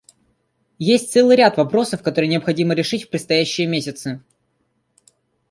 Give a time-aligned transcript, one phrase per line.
[0.79, 4.23] Есть целый ряд вопросов, которые необходимо решить в предстоящие месяцы.